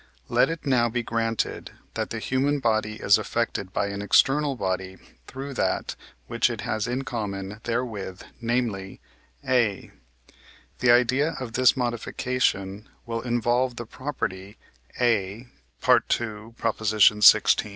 Let 0.29 0.49
it 0.49 0.65
now 0.65 0.89
be 0.89 1.03
granted, 1.03 1.73
that 1.93 2.09
the 2.09 2.17
human 2.17 2.57
body 2.59 2.93
is 2.95 3.19
affected 3.19 3.71
by 3.71 3.89
an 3.89 4.01
external 4.01 4.55
body 4.55 4.97
through 5.27 5.53
that, 5.53 5.95
which 6.25 6.49
it 6.49 6.61
has 6.61 6.87
in 6.87 7.03
common 7.03 7.61
therewith, 7.65 8.23
namely, 8.41 8.99
A; 9.47 9.91
the 10.79 10.89
idea 10.89 11.33
of 11.39 11.53
this 11.53 11.77
modification 11.77 12.89
will 13.05 13.21
involve 13.21 13.75
the 13.75 13.85
property 13.85 14.57
A 14.99 15.47
(II. 15.83 16.01
xvi.) 16.09 17.69